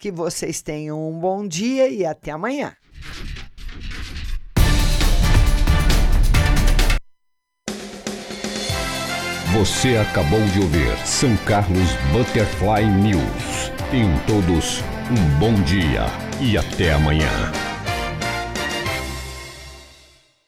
Que 0.01 0.11
vocês 0.11 0.63
tenham 0.63 1.07
um 1.07 1.19
bom 1.19 1.47
dia 1.47 1.87
e 1.87 2.03
até 2.03 2.31
amanhã. 2.31 2.75
Você 9.53 9.97
acabou 9.97 10.43
de 10.47 10.59
ouvir 10.59 10.97
São 11.05 11.37
Carlos 11.45 11.91
Butterfly 12.11 12.83
News. 12.83 13.71
Tenham 13.91 14.17
todos 14.25 14.81
um 15.11 15.39
bom 15.39 15.53
dia 15.65 16.07
e 16.41 16.57
até 16.57 16.93
amanhã. 16.93 17.70